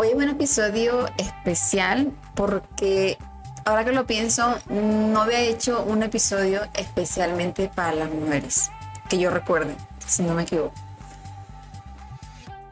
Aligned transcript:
Hoy 0.00 0.08
es 0.08 0.14
un 0.14 0.30
episodio 0.30 1.10
especial 1.18 2.10
porque 2.34 3.18
ahora 3.66 3.84
que 3.84 3.92
lo 3.92 4.06
pienso, 4.06 4.56
no 4.70 5.20
había 5.20 5.40
hecho 5.40 5.82
un 5.82 6.02
episodio 6.02 6.62
especialmente 6.72 7.68
para 7.68 7.92
las 7.92 8.10
mujeres, 8.10 8.70
que 9.10 9.18
yo 9.18 9.28
recuerde, 9.28 9.76
si 10.06 10.22
no 10.22 10.32
me 10.32 10.44
equivoco. 10.44 10.72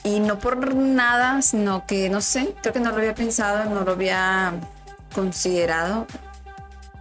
Y 0.04 0.20
no 0.20 0.38
por 0.38 0.74
nada, 0.74 1.42
sino 1.42 1.84
que 1.84 2.08
no 2.08 2.22
sé, 2.22 2.54
creo 2.62 2.72
que 2.72 2.80
no 2.80 2.92
lo 2.92 2.96
había 2.96 3.14
pensado, 3.14 3.68
no 3.68 3.82
lo 3.82 3.92
había 3.92 4.54
considerado. 5.14 6.06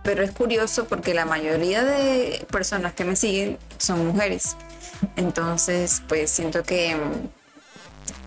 Pero 0.04 0.24
es 0.24 0.32
curioso 0.32 0.90
porque 0.90 1.14
la 1.14 1.24
mayoría 1.24 1.86
de 1.86 2.46
personas 2.52 2.92
que 2.92 3.06
me 3.06 3.16
siguen 3.16 3.58
son 3.78 4.06
mujeres. 4.06 4.58
Entonces, 5.16 6.04
pues 6.06 6.30
siento 6.30 6.64
que 6.64 6.98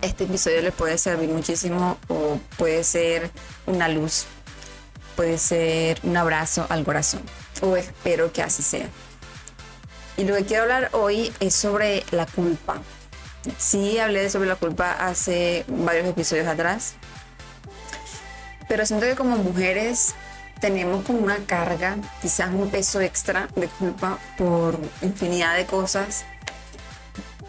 este 0.02 0.24
episodio 0.24 0.62
les 0.62 0.74
puede 0.74 0.98
servir 0.98 1.28
muchísimo 1.28 1.98
o 2.08 2.38
puede 2.56 2.84
ser 2.84 3.30
una 3.66 3.88
luz, 3.88 4.26
puede 5.16 5.38
ser 5.38 5.98
un 6.02 6.16
abrazo 6.16 6.66
al 6.68 6.84
corazón. 6.84 7.22
O 7.62 7.76
espero 7.76 8.32
que 8.32 8.42
así 8.42 8.62
sea. 8.62 8.88
Y 10.16 10.24
lo 10.24 10.34
que 10.36 10.44
quiero 10.44 10.64
hablar 10.64 10.90
hoy 10.92 11.32
es 11.40 11.54
sobre 11.54 12.04
la 12.10 12.26
culpa. 12.26 12.80
Sí, 13.58 13.98
hablé 13.98 14.28
sobre 14.28 14.48
la 14.48 14.56
culpa 14.56 14.92
hace 14.92 15.64
varios 15.68 16.06
episodios 16.06 16.46
atrás, 16.46 16.94
pero 18.68 18.84
siento 18.84 19.06
que 19.06 19.16
como 19.16 19.36
mujeres 19.36 20.14
tenemos 20.60 21.04
como 21.04 21.20
una 21.20 21.38
carga, 21.46 21.96
quizás 22.20 22.50
un 22.50 22.70
peso 22.70 23.00
extra 23.00 23.48
de 23.56 23.66
culpa 23.66 24.18
por 24.36 24.78
infinidad 25.00 25.56
de 25.56 25.64
cosas 25.64 26.24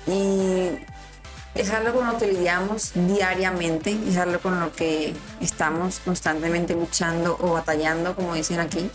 y 0.08 0.70
es 1.56 1.70
algo 1.70 2.00
con 2.00 2.08
lo 2.08 2.18
que 2.18 2.28
lidiamos 2.28 2.92
diariamente, 2.94 3.98
es 4.08 4.18
algo 4.18 4.40
con 4.40 4.60
lo 4.60 4.72
que 4.72 5.14
estamos 5.42 6.00
constantemente 6.00 6.74
luchando 6.74 7.38
o 7.42 7.54
batallando, 7.54 8.16
como 8.16 8.36
dicen 8.36 8.60
aquí. 8.60 8.90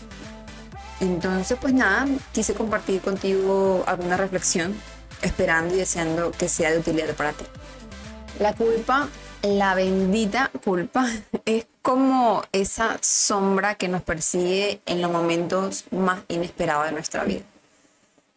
Entonces, 0.99 1.57
pues 1.61 1.73
nada, 1.73 2.07
quise 2.31 2.55
compartir 2.55 3.01
contigo 3.01 3.83
alguna 3.85 4.17
reflexión 4.17 4.75
esperando 5.21 5.75
y 5.75 5.77
deseando 5.77 6.31
que 6.31 6.49
sea 6.49 6.71
de 6.71 6.79
utilidad 6.79 7.13
para 7.15 7.33
ti. 7.33 7.45
La 8.39 8.53
culpa, 8.53 9.07
la 9.43 9.75
bendita 9.75 10.51
culpa, 10.63 11.07
es 11.45 11.67
como 11.83 12.43
esa 12.51 12.97
sombra 13.01 13.75
que 13.75 13.87
nos 13.87 14.01
persigue 14.01 14.81
en 14.87 15.01
los 15.01 15.11
momentos 15.11 15.85
más 15.91 16.21
inesperados 16.27 16.87
de 16.87 16.91
nuestra 16.91 17.23
vida. 17.23 17.43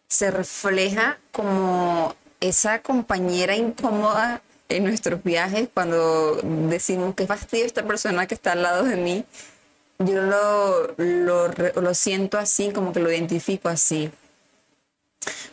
Se 0.07 0.29
refleja 0.29 1.17
como 1.31 2.15
esa 2.41 2.81
compañera 2.81 3.55
incómoda 3.55 4.41
en 4.67 4.83
nuestros 4.83 5.23
viajes 5.23 5.69
cuando 5.73 6.35
decimos 6.69 7.15
que 7.15 7.27
fastidio 7.27 7.65
esta 7.65 7.83
persona 7.83 8.27
que 8.27 8.35
está 8.35 8.51
al 8.51 8.63
lado 8.63 8.83
de 8.83 8.97
mí. 8.97 9.25
Yo 9.99 10.21
lo, 10.21 10.93
lo, 10.97 11.47
lo 11.47 11.93
siento 11.93 12.37
así, 12.37 12.71
como 12.71 12.91
que 12.91 12.99
lo 12.99 13.11
identifico 13.11 13.69
así 13.69 14.11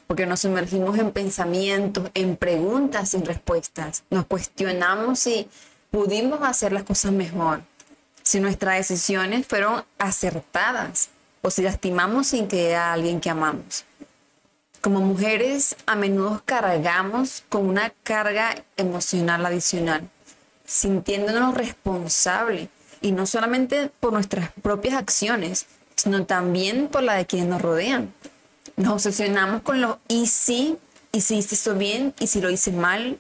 porque 0.08 0.24
nos 0.24 0.40
sumergimos 0.40 0.98
en 0.98 1.12
pensamientos, 1.12 2.10
en 2.14 2.36
preguntas 2.36 3.10
sin 3.10 3.26
respuestas. 3.26 4.04
Nos 4.08 4.24
cuestionamos 4.24 5.18
si 5.18 5.48
pudimos 5.90 6.40
hacer 6.42 6.72
las 6.72 6.82
cosas 6.82 7.12
mejor, 7.12 7.60
si 8.22 8.40
nuestras 8.40 8.76
decisiones 8.78 9.46
fueron 9.46 9.84
acertadas 9.98 11.10
o 11.42 11.50
si 11.50 11.62
lastimamos 11.62 12.28
sin 12.28 12.48
que 12.48 12.74
a 12.74 12.94
alguien 12.94 13.20
que 13.20 13.28
amamos. 13.28 13.84
Como 14.80 15.00
mujeres 15.00 15.76
a 15.86 15.96
menudo 15.96 16.42
cargamos 16.44 17.42
con 17.48 17.68
una 17.68 17.92
carga 18.04 18.54
emocional 18.76 19.44
adicional, 19.44 20.08
sintiéndonos 20.64 21.54
responsables 21.54 22.68
y 23.00 23.10
no 23.10 23.26
solamente 23.26 23.90
por 23.98 24.12
nuestras 24.12 24.50
propias 24.62 24.94
acciones, 24.94 25.66
sino 25.96 26.26
también 26.26 26.86
por 26.86 27.02
la 27.02 27.14
de 27.14 27.26
quienes 27.26 27.48
nos 27.48 27.60
rodean. 27.60 28.14
Nos 28.76 28.92
obsesionamos 28.92 29.62
con 29.62 29.80
lo 29.80 29.98
y 30.06 30.26
si, 30.28 30.76
y 31.10 31.22
si 31.22 31.38
hice 31.38 31.56
esto 31.56 31.74
bien, 31.74 32.14
y 32.20 32.28
si 32.28 32.40
lo 32.40 32.48
hice 32.48 32.70
mal, 32.70 33.18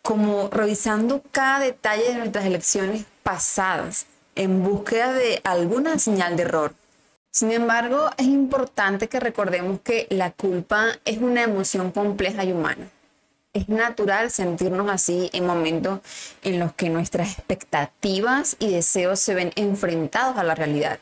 como 0.00 0.48
revisando 0.48 1.22
cada 1.30 1.58
detalle 1.58 2.04
de 2.04 2.14
nuestras 2.14 2.46
elecciones 2.46 3.04
pasadas 3.22 4.06
en 4.36 4.64
búsqueda 4.64 5.12
de 5.12 5.42
alguna 5.44 5.98
señal 5.98 6.36
de 6.36 6.44
error. 6.44 6.74
Sin 7.30 7.52
embargo, 7.52 8.10
es 8.16 8.26
importante 8.26 9.08
que 9.08 9.20
recordemos 9.20 9.80
que 9.80 10.06
la 10.10 10.30
culpa 10.30 10.86
es 11.04 11.18
una 11.18 11.42
emoción 11.42 11.92
compleja 11.92 12.44
y 12.44 12.52
humana. 12.52 12.88
Es 13.52 13.68
natural 13.68 14.30
sentirnos 14.30 14.90
así 14.90 15.30
en 15.32 15.46
momentos 15.46 16.00
en 16.42 16.58
los 16.58 16.72
que 16.72 16.90
nuestras 16.90 17.32
expectativas 17.32 18.56
y 18.58 18.70
deseos 18.70 19.20
se 19.20 19.34
ven 19.34 19.52
enfrentados 19.56 20.36
a 20.36 20.44
la 20.44 20.54
realidad 20.54 20.98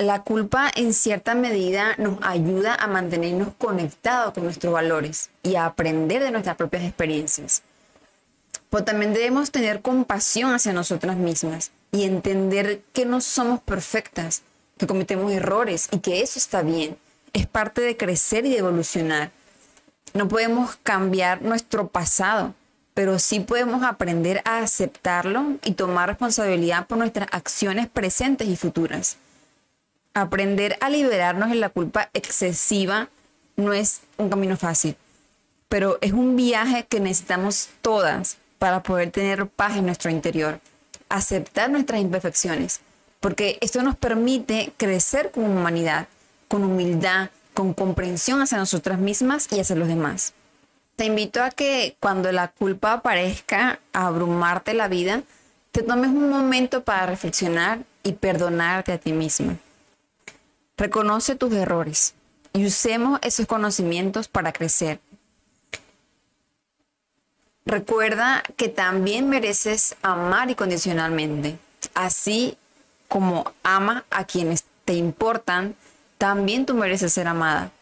la 0.00 0.22
culpa 0.22 0.70
en 0.74 0.94
cierta 0.94 1.34
medida 1.34 1.94
nos 1.98 2.18
ayuda 2.22 2.74
a 2.74 2.86
mantenernos 2.86 3.48
conectados 3.58 4.32
con 4.32 4.44
nuestros 4.44 4.72
valores 4.72 5.28
y 5.42 5.56
a 5.56 5.66
aprender 5.66 6.22
de 6.22 6.30
nuestras 6.30 6.56
propias 6.56 6.84
experiencias. 6.84 7.62
Pero 8.70 8.84
también 8.84 9.12
debemos 9.12 9.50
tener 9.50 9.82
compasión 9.82 10.54
hacia 10.54 10.72
nosotras 10.72 11.16
mismas 11.16 11.70
y 11.92 12.04
entender 12.04 12.80
que 12.94 13.04
no 13.04 13.20
somos 13.20 13.60
perfectas, 13.60 14.42
que 14.80 14.88
cometemos 14.88 15.30
errores 15.30 15.88
y 15.92 15.98
que 15.98 16.22
eso 16.22 16.40
está 16.40 16.62
bien. 16.62 16.96
Es 17.32 17.46
parte 17.46 17.80
de 17.82 17.96
crecer 17.96 18.44
y 18.46 18.50
de 18.50 18.58
evolucionar. 18.58 19.30
No 20.14 20.26
podemos 20.26 20.76
cambiar 20.82 21.42
nuestro 21.42 21.86
pasado, 21.86 22.54
pero 22.94 23.20
sí 23.20 23.38
podemos 23.38 23.84
aprender 23.84 24.42
a 24.44 24.58
aceptarlo 24.58 25.58
y 25.64 25.74
tomar 25.74 26.08
responsabilidad 26.08 26.88
por 26.88 26.98
nuestras 26.98 27.28
acciones 27.30 27.88
presentes 27.88 28.48
y 28.48 28.56
futuras 28.56 29.16
aprender 30.14 30.76
a 30.80 30.90
liberarnos 30.90 31.50
de 31.50 31.56
la 31.56 31.68
culpa 31.68 32.10
excesiva 32.12 33.08
no 33.56 33.72
es 33.72 34.00
un 34.16 34.30
camino 34.30 34.56
fácil, 34.56 34.96
pero 35.68 35.98
es 36.00 36.12
un 36.12 36.36
viaje 36.36 36.86
que 36.88 37.00
necesitamos 37.00 37.68
todas 37.82 38.38
para 38.58 38.82
poder 38.82 39.10
tener 39.10 39.46
paz 39.46 39.76
en 39.76 39.86
nuestro 39.86 40.10
interior, 40.10 40.60
aceptar 41.08 41.70
nuestras 41.70 42.00
imperfecciones, 42.00 42.80
porque 43.20 43.58
esto 43.60 43.82
nos 43.82 43.96
permite 43.96 44.72
crecer 44.76 45.30
como 45.30 45.46
humanidad, 45.46 46.08
con 46.48 46.64
humildad, 46.64 47.30
con 47.54 47.74
comprensión 47.74 48.40
hacia 48.40 48.58
nosotras 48.58 48.98
mismas 48.98 49.48
y 49.52 49.60
hacia 49.60 49.76
los 49.76 49.88
demás. 49.88 50.32
Te 50.96 51.04
invito 51.04 51.42
a 51.42 51.50
que 51.50 51.96
cuando 52.00 52.32
la 52.32 52.48
culpa 52.48 52.94
aparezca 52.94 53.78
a 53.92 54.06
abrumarte 54.06 54.74
la 54.74 54.88
vida, 54.88 55.22
te 55.70 55.82
tomes 55.82 56.10
un 56.10 56.28
momento 56.28 56.82
para 56.82 57.06
reflexionar 57.06 57.84
y 58.02 58.12
perdonarte 58.12 58.92
a 58.92 58.98
ti 58.98 59.12
misma. 59.12 59.56
Reconoce 60.76 61.36
tus 61.36 61.52
errores 61.52 62.14
y 62.52 62.66
usemos 62.66 63.20
esos 63.22 63.46
conocimientos 63.46 64.28
para 64.28 64.52
crecer. 64.52 65.00
Recuerda 67.66 68.42
que 68.56 68.68
también 68.68 69.28
mereces 69.28 69.94
amar 70.02 70.50
incondicionalmente. 70.50 71.58
Así 71.94 72.56
como 73.10 73.52
ama 73.64 74.04
a 74.08 74.24
quienes 74.24 74.64
te 74.84 74.94
importan, 74.94 75.74
también 76.16 76.64
tú 76.64 76.74
mereces 76.74 77.12
ser 77.12 77.26
amada. 77.26 77.72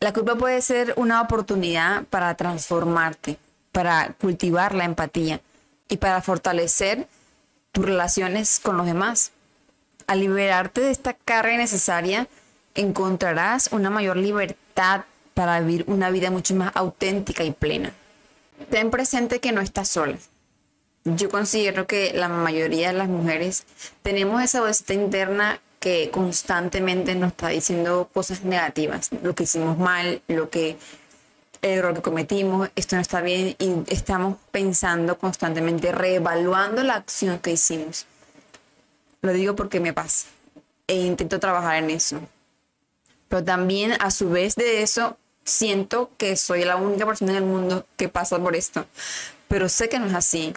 La 0.00 0.14
culpa 0.14 0.34
puede 0.34 0.62
ser 0.62 0.94
una 0.96 1.20
oportunidad 1.20 2.04
para 2.04 2.34
transformarte, 2.34 3.36
para 3.70 4.14
cultivar 4.18 4.74
la 4.74 4.86
empatía 4.86 5.42
y 5.90 5.98
para 5.98 6.22
fortalecer 6.22 7.06
tus 7.70 7.84
relaciones 7.84 8.60
con 8.60 8.78
los 8.78 8.86
demás. 8.86 9.32
Al 10.06 10.20
liberarte 10.20 10.80
de 10.80 10.90
esta 10.90 11.12
carga 11.12 11.58
necesaria, 11.58 12.28
encontrarás 12.74 13.68
una 13.72 13.90
mayor 13.90 14.16
libertad 14.16 15.02
para 15.34 15.60
vivir 15.60 15.84
una 15.86 16.08
vida 16.08 16.30
mucho 16.30 16.54
más 16.54 16.72
auténtica 16.74 17.44
y 17.44 17.50
plena. 17.50 17.92
Ten 18.70 18.90
presente 18.90 19.38
que 19.38 19.52
no 19.52 19.60
estás 19.60 19.88
sola. 19.88 20.16
Yo 21.16 21.28
considero 21.28 21.86
que 21.86 22.12
la 22.12 22.28
mayoría 22.28 22.88
de 22.88 22.98
las 22.98 23.08
mujeres 23.08 23.64
tenemos 24.02 24.42
esa 24.42 24.60
voz 24.60 24.82
interna 24.90 25.60
que 25.80 26.10
constantemente 26.10 27.14
nos 27.14 27.30
está 27.32 27.48
diciendo 27.48 28.10
cosas 28.12 28.42
negativas, 28.42 29.10
lo 29.22 29.34
que 29.34 29.44
hicimos 29.44 29.78
mal, 29.78 30.22
lo 30.26 30.50
que 30.50 30.76
el 31.62 31.70
error 31.70 31.94
que 31.94 32.02
cometimos, 32.02 32.70
esto 32.76 32.96
no 32.96 33.02
está 33.02 33.20
bien 33.20 33.56
y 33.58 33.84
estamos 33.88 34.36
pensando 34.50 35.18
constantemente, 35.18 35.92
reevaluando 35.92 36.82
la 36.82 36.94
acción 36.94 37.38
que 37.38 37.52
hicimos. 37.52 38.06
Lo 39.22 39.32
digo 39.32 39.56
porque 39.56 39.80
me 39.80 39.92
pasa 39.92 40.28
e 40.86 40.96
intento 40.96 41.40
trabajar 41.40 41.76
en 41.76 41.90
eso. 41.90 42.20
Pero 43.28 43.44
también 43.44 43.92
a 44.00 44.10
su 44.10 44.30
vez 44.30 44.54
de 44.54 44.82
eso 44.82 45.18
siento 45.44 46.10
que 46.16 46.36
soy 46.36 46.64
la 46.64 46.76
única 46.76 47.06
persona 47.06 47.32
en 47.32 47.38
el 47.38 47.44
mundo 47.44 47.86
que 47.96 48.08
pasa 48.08 48.38
por 48.38 48.54
esto. 48.54 48.86
Pero 49.48 49.68
sé 49.68 49.88
que 49.88 49.98
no 49.98 50.06
es 50.06 50.14
así. 50.14 50.54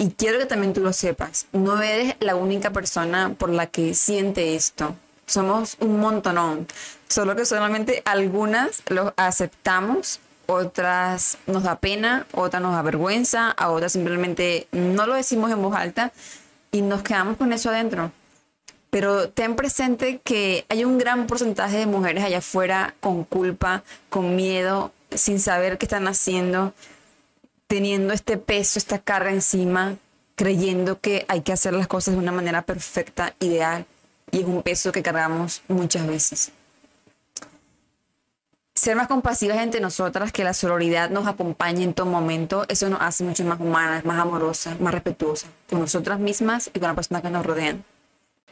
Y 0.00 0.12
quiero 0.12 0.38
que 0.38 0.46
también 0.46 0.72
tú 0.72 0.80
lo 0.80 0.94
sepas. 0.94 1.46
No 1.52 1.82
eres 1.82 2.16
la 2.20 2.34
única 2.34 2.70
persona 2.70 3.34
por 3.36 3.50
la 3.50 3.66
que 3.66 3.92
siente 3.92 4.54
esto. 4.54 4.96
Somos 5.26 5.76
un 5.78 6.00
montonón. 6.00 6.66
Solo 7.06 7.36
que 7.36 7.44
solamente 7.44 8.02
algunas 8.06 8.82
lo 8.88 9.12
aceptamos, 9.18 10.20
otras 10.46 11.36
nos 11.46 11.64
da 11.64 11.76
pena, 11.80 12.26
otras 12.32 12.62
nos 12.62 12.72
da 12.72 12.80
vergüenza, 12.80 13.50
a 13.50 13.68
otras 13.68 13.92
simplemente 13.92 14.68
no 14.72 15.06
lo 15.06 15.12
decimos 15.12 15.50
en 15.50 15.60
voz 15.60 15.76
alta 15.76 16.12
y 16.72 16.80
nos 16.80 17.02
quedamos 17.02 17.36
con 17.36 17.52
eso 17.52 17.68
adentro. 17.68 18.10
Pero 18.88 19.28
ten 19.28 19.54
presente 19.54 20.22
que 20.24 20.64
hay 20.70 20.86
un 20.86 20.96
gran 20.96 21.26
porcentaje 21.26 21.76
de 21.76 21.84
mujeres 21.84 22.24
allá 22.24 22.38
afuera 22.38 22.94
con 23.00 23.24
culpa, 23.24 23.82
con 24.08 24.34
miedo, 24.34 24.92
sin 25.10 25.40
saber 25.40 25.76
qué 25.76 25.84
están 25.84 26.08
haciendo, 26.08 26.72
teniendo 27.70 28.12
este 28.12 28.36
peso, 28.36 28.80
esta 28.80 28.98
carga 28.98 29.30
encima, 29.30 29.96
creyendo 30.34 31.00
que 31.00 31.24
hay 31.28 31.42
que 31.42 31.52
hacer 31.52 31.72
las 31.72 31.86
cosas 31.86 32.14
de 32.14 32.18
una 32.18 32.32
manera 32.32 32.62
perfecta, 32.62 33.36
ideal, 33.38 33.86
y 34.32 34.40
es 34.40 34.44
un 34.44 34.64
peso 34.64 34.90
que 34.90 35.04
cargamos 35.04 35.62
muchas 35.68 36.04
veces. 36.04 36.50
Ser 38.74 38.96
más 38.96 39.06
compasivas 39.06 39.58
entre 39.58 39.80
nosotras, 39.80 40.32
que 40.32 40.42
la 40.42 40.52
sororidad 40.52 41.10
nos 41.10 41.28
acompañe 41.28 41.84
en 41.84 41.94
todo 41.94 42.06
momento, 42.06 42.64
eso 42.68 42.88
nos 42.88 43.00
hace 43.02 43.22
mucho 43.22 43.44
más 43.44 43.60
humanas, 43.60 44.04
más 44.04 44.18
amorosas, 44.18 44.80
más 44.80 44.92
respetuosas 44.92 45.48
con 45.68 45.78
nosotras 45.78 46.18
mismas 46.18 46.70
y 46.74 46.80
con 46.80 46.88
las 46.88 46.96
personas 46.96 47.22
que 47.22 47.30
nos 47.30 47.46
rodean. 47.46 47.84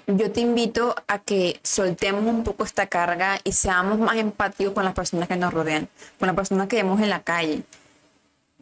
Yo 0.06 0.30
te 0.30 0.42
invito 0.42 0.94
a 1.08 1.18
que 1.18 1.58
soltemos 1.64 2.22
un 2.22 2.44
poco 2.44 2.62
esta 2.62 2.86
carga 2.86 3.40
y 3.42 3.50
seamos 3.50 3.98
más 3.98 4.16
empáticos 4.16 4.74
con 4.74 4.84
las 4.84 4.94
personas 4.94 5.26
que 5.26 5.36
nos 5.36 5.52
rodean, 5.52 5.88
con 6.20 6.28
las 6.28 6.36
personas 6.36 6.68
que 6.68 6.76
vemos 6.76 7.00
en 7.00 7.10
la 7.10 7.20
calle, 7.24 7.64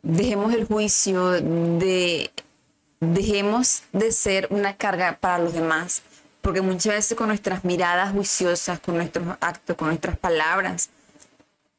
dejemos 0.06 0.54
el 0.54 0.66
juicio, 0.66 1.30
de, 1.30 2.30
dejemos 3.00 3.82
de 3.92 4.12
ser 4.12 4.46
una 4.50 4.76
carga 4.76 5.18
para 5.20 5.38
los 5.38 5.52
demás, 5.52 6.02
porque 6.42 6.60
muchas 6.60 6.94
veces 6.94 7.18
con 7.18 7.28
nuestras 7.28 7.64
miradas 7.64 8.12
juiciosas, 8.12 8.78
con 8.78 8.96
nuestros 8.96 9.26
actos, 9.40 9.76
con 9.76 9.88
nuestras 9.88 10.16
palabras, 10.16 10.90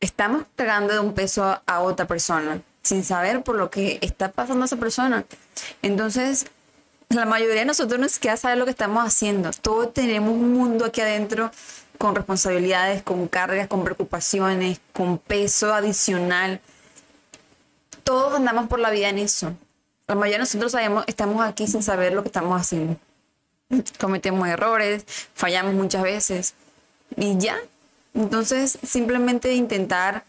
estamos 0.02 0.44
tragando 0.56 1.02
un 1.02 1.14
peso 1.14 1.62
a 1.66 1.80
otra 1.80 2.06
persona 2.06 2.62
sin 2.84 3.04
saber 3.04 3.44
por 3.44 3.56
lo 3.56 3.70
que 3.70 3.98
está 4.02 4.32
pasando 4.32 4.66
esa 4.66 4.78
persona. 4.78 5.26
Entonces, 5.82 6.48
la 7.10 7.26
mayoría 7.26 7.62
de 7.62 7.66
nosotros 7.66 8.00
no 8.00 8.10
siquiera 8.10 8.36
sabe 8.36 8.58
lo 8.58 8.66
que 8.66 8.72
estamos 8.72 9.06
haciendo. 9.06 9.52
Todos 9.52 9.94
tenemos 9.94 10.32
un 10.32 10.54
mundo 10.54 10.86
aquí 10.86 11.02
adentro 11.02 11.52
con 11.98 12.16
responsabilidades, 12.16 13.04
con 13.04 13.28
cargas, 13.28 13.68
con 13.68 13.84
preocupaciones, 13.84 14.80
con 14.94 15.18
peso 15.18 15.74
adicional 15.74 16.62
todos 18.08 18.36
andamos 18.36 18.70
por 18.70 18.80
la 18.80 18.90
vida 18.90 19.10
en 19.10 19.20
eso. 19.20 19.54
La 20.08 20.16
mayoría 20.16 20.38
de 20.38 20.44
nosotros 20.44 20.72
sabemos, 20.72 21.04
estamos 21.08 21.46
aquí 21.46 21.68
sin 21.68 21.84
saber 21.84 22.14
lo 22.14 22.22
que 22.24 22.30
estamos 22.30 22.60
haciendo. 22.60 22.96
Cometemos 24.00 24.48
errores, 24.48 25.04
fallamos 25.34 25.74
muchas 25.74 26.04
veces 26.04 26.54
y 27.18 27.38
ya. 27.38 27.58
Entonces, 28.14 28.80
simplemente 28.82 29.54
intentar 29.56 30.24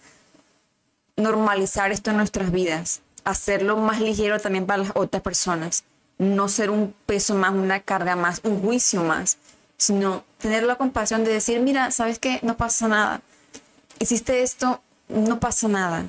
normalizar 1.15 1.93
esto 1.93 2.11
en 2.11 2.17
nuestras 2.17 2.51
vidas, 2.51 3.01
hacerlo 3.23 3.77
más 3.77 4.01
ligero 4.01 4.41
también 4.41 4.67
para 4.67 4.83
las 4.83 4.93
otras 4.97 5.23
personas, 5.23 5.85
no 6.19 6.49
ser 6.49 6.71
un 6.71 6.93
peso 7.07 7.37
más, 7.37 7.53
una 7.53 7.79
carga 7.79 8.17
más, 8.17 8.41
un 8.43 8.61
juicio 8.61 9.05
más, 9.05 9.39
sino 9.77 10.25
tener 10.39 10.65
la 10.65 10.75
compasión 10.75 11.23
de 11.23 11.33
decir, 11.33 11.61
mira, 11.61 11.93
¿sabes 11.93 12.19
qué? 12.19 12.41
No 12.43 12.57
pasa 12.57 12.89
nada. 12.89 13.21
Hiciste 14.01 14.43
esto, 14.43 14.83
no 15.09 15.39
pasa 15.39 15.69
nada 15.69 16.09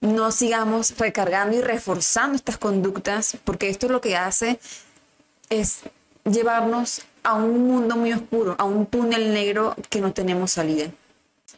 no 0.00 0.30
sigamos 0.30 0.96
recargando 0.96 1.56
y 1.56 1.60
reforzando 1.60 2.36
estas 2.36 2.58
conductas, 2.58 3.36
porque 3.44 3.68
esto 3.68 3.88
lo 3.88 4.00
que 4.00 4.16
hace 4.16 4.60
es 5.50 5.80
llevarnos 6.24 7.02
a 7.22 7.34
un 7.34 7.66
mundo 7.66 7.96
muy 7.96 8.12
oscuro, 8.12 8.54
a 8.58 8.64
un 8.64 8.86
túnel 8.86 9.32
negro 9.32 9.74
que 9.90 10.00
no 10.00 10.12
tenemos 10.12 10.52
salida. 10.52 10.90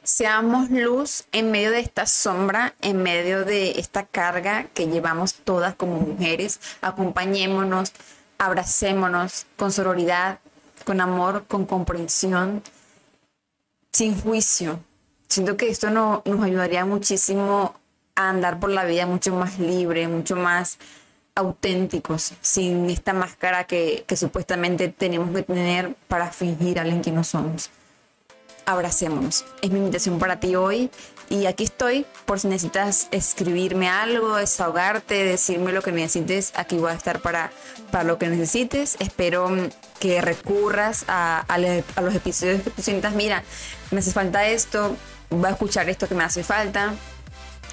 Seamos 0.03 0.71
luz 0.71 1.25
en 1.33 1.51
medio 1.51 1.71
de 1.71 1.81
esta 1.81 2.07
sombra, 2.07 2.75
en 2.81 3.03
medio 3.03 3.45
de 3.45 3.79
esta 3.79 4.07
carga 4.07 4.67
que 4.73 4.87
llevamos 4.87 5.35
todas 5.35 5.75
como 5.75 6.01
mujeres. 6.01 6.59
Acompañémonos, 6.81 7.93
abracémonos 8.39 9.47
con 9.57 9.71
sororidad, 9.71 10.39
con 10.85 11.01
amor, 11.01 11.45
con 11.47 11.67
comprensión, 11.67 12.63
sin 13.93 14.19
juicio. 14.19 14.81
Siento 15.29 15.57
que 15.57 15.69
esto 15.69 15.91
no, 15.91 16.23
nos 16.25 16.43
ayudaría 16.43 16.85
muchísimo 16.85 17.75
andar 18.29 18.61
por 18.61 18.71
la 18.71 18.85
vida 18.85 19.07
mucho 19.07 19.35
más 19.35 19.59
libre, 19.59 20.09
mucho 20.09 20.37
más 20.37 20.79
auténticos, 21.35 22.35
sin 22.41 22.91
esta 22.91 23.13
máscara 23.13 23.65
que, 23.65 24.05
que 24.07 24.17
supuestamente 24.17 24.89
tenemos 24.89 25.35
que 25.35 25.43
tener 25.43 25.95
para 26.09 26.31
fingir 26.31 26.79
a 26.79 26.83
alguien 26.83 27.03
que 27.03 27.13
no 27.13 27.25
somos. 27.25 27.71
Abracémonos. 28.67 29.45
Es 29.63 29.71
mi 29.71 29.79
invitación 29.79 30.19
para 30.19 30.39
ti 30.39 30.55
hoy 30.55 30.91
y 31.29 31.47
aquí 31.47 31.65
estoy 31.65 32.07
por 32.27 32.39
si 32.39 32.49
necesitas 32.49 33.09
escribirme 33.11 33.89
algo, 33.89 34.37
desahogarte, 34.37 35.25
decirme 35.25 35.73
lo 35.73 35.83
que 35.83 35.93
necesites. 35.93 36.53
Aquí 36.55 36.77
voy 36.77 36.91
a 36.91 36.95
estar 36.95 37.21
para, 37.21 37.51
para 37.91 38.05
lo 38.05 38.19
que 38.19 38.29
necesites. 38.29 38.97
Espero 39.01 39.51
que 39.99 40.21
recurras 40.21 41.05
a, 41.09 41.45
a, 41.49 41.55
a 41.55 42.01
los 42.03 42.15
episodios 42.15 42.63
que 42.63 42.71
tú 42.71 42.83
sientas, 42.83 43.15
mira, 43.15 43.43
me 43.91 44.01
hace 44.01 44.13
falta 44.13 44.47
esto, 44.47 44.97
voy 45.31 45.47
a 45.47 45.51
escuchar 45.51 45.89
esto 45.89 46.07
que 46.07 46.15
me 46.15 46.25
hace 46.25 46.45
falta 46.45 46.95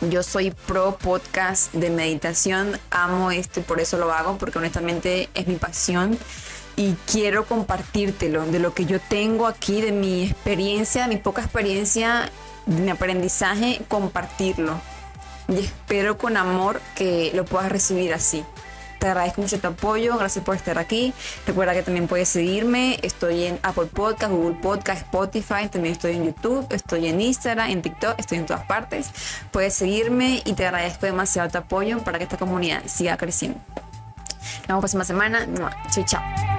yo 0.01 0.23
soy 0.23 0.51
pro 0.51 0.97
podcast 0.97 1.73
de 1.73 1.89
meditación, 1.89 2.79
amo 2.91 3.31
esto 3.31 3.59
y 3.59 3.63
por 3.63 3.79
eso 3.79 3.97
lo 3.97 4.11
hago, 4.11 4.37
porque 4.37 4.59
honestamente 4.59 5.29
es 5.33 5.47
mi 5.47 5.55
pasión 5.55 6.17
y 6.75 6.95
quiero 7.11 7.45
compartírtelo 7.45 8.45
de 8.45 8.59
lo 8.59 8.73
que 8.73 8.85
yo 8.85 8.99
tengo 8.99 9.47
aquí, 9.47 9.81
de 9.81 9.91
mi 9.91 10.25
experiencia, 10.25 11.03
de 11.03 11.15
mi 11.15 11.17
poca 11.17 11.41
experiencia, 11.41 12.29
de 12.65 12.81
mi 12.81 12.91
aprendizaje, 12.91 13.81
compartirlo. 13.87 14.79
Y 15.47 15.59
espero 15.59 16.17
con 16.17 16.37
amor 16.37 16.79
que 16.95 17.31
lo 17.33 17.45
puedas 17.45 17.71
recibir 17.71 18.13
así. 18.13 18.43
Te 18.99 19.07
agradezco 19.07 19.41
mucho 19.41 19.59
tu 19.59 19.67
apoyo, 19.67 20.17
gracias 20.17 20.43
por 20.43 20.55
estar 20.55 20.77
aquí. 20.77 21.13
Recuerda 21.45 21.73
que 21.73 21.83
también 21.83 22.07
puedes 22.07 22.29
seguirme, 22.29 22.99
estoy 23.03 23.45
en 23.45 23.59
Apple 23.63 23.85
Podcast, 23.85 24.31
Google 24.31 24.57
Podcast, 24.61 25.01
Spotify, 25.03 25.67
también 25.71 25.93
estoy 25.93 26.15
en 26.15 26.25
YouTube, 26.25 26.65
estoy 26.71 27.07
en 27.07 27.21
Instagram, 27.21 27.69
en 27.69 27.81
TikTok, 27.81 28.15
estoy 28.17 28.39
en 28.39 28.45
todas 28.45 28.65
partes. 28.65 29.11
Puedes 29.51 29.73
seguirme 29.73 30.41
y 30.45 30.53
te 30.53 30.65
agradezco 30.65 31.05
demasiado 31.05 31.49
tu 31.49 31.57
apoyo 31.57 31.99
para 32.03 32.17
que 32.17 32.23
esta 32.23 32.37
comunidad 32.37 32.83
siga 32.85 33.17
creciendo. 33.17 33.59
Nos 34.67 34.67
vemos 34.67 34.67
la 34.67 34.79
próxima 34.79 35.05
semana. 35.05 35.47
Chao, 35.91 36.05
chao. 36.05 36.56